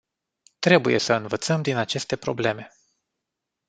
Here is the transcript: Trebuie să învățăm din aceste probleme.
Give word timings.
Trebuie 0.59 0.97
să 0.99 1.13
învățăm 1.13 1.61
din 1.61 1.75
aceste 1.77 2.15
probleme. 2.15 2.71